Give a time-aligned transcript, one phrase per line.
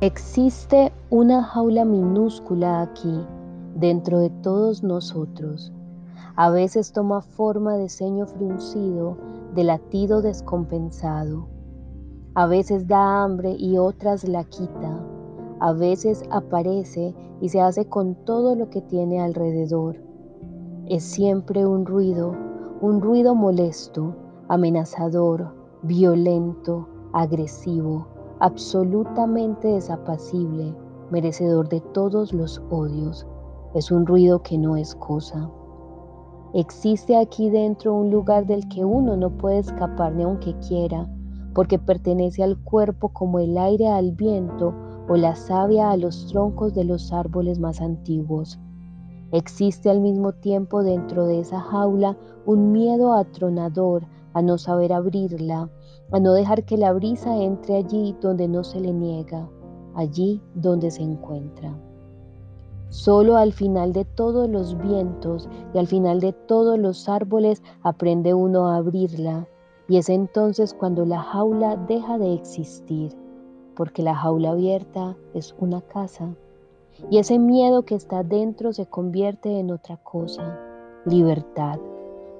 [0.00, 3.26] Existe una jaula minúscula aquí,
[3.74, 5.72] dentro de todos nosotros.
[6.36, 9.16] A veces toma forma de ceño fruncido,
[9.56, 11.48] de latido descompensado.
[12.34, 15.04] A veces da hambre y otras la quita.
[15.58, 19.96] A veces aparece y se hace con todo lo que tiene alrededor.
[20.86, 22.36] Es siempre un ruido,
[22.80, 24.14] un ruido molesto,
[24.46, 28.06] amenazador, violento, agresivo
[28.40, 30.74] absolutamente desapacible,
[31.10, 33.26] merecedor de todos los odios.
[33.74, 35.50] Es un ruido que no es cosa.
[36.54, 41.06] Existe aquí dentro un lugar del que uno no puede escapar ni aunque quiera,
[41.54, 44.74] porque pertenece al cuerpo como el aire al viento
[45.08, 48.58] o la savia a los troncos de los árboles más antiguos.
[49.32, 55.68] Existe al mismo tiempo dentro de esa jaula un miedo atronador a no saber abrirla,
[56.10, 59.48] a no dejar que la brisa entre allí donde no se le niega,
[59.94, 61.76] allí donde se encuentra.
[62.88, 68.32] Solo al final de todos los vientos y al final de todos los árboles aprende
[68.32, 69.46] uno a abrirla
[69.88, 73.12] y es entonces cuando la jaula deja de existir,
[73.76, 76.34] porque la jaula abierta es una casa
[77.10, 80.58] y ese miedo que está dentro se convierte en otra cosa,
[81.04, 81.78] libertad.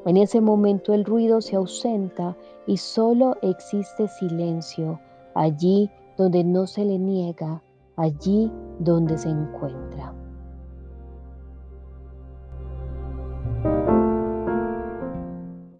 [0.04, 5.00] En ese momento el ruido se ausenta y solo existe silencio
[5.34, 7.62] allí donde no se le niega,
[7.96, 10.14] allí donde se encuentra.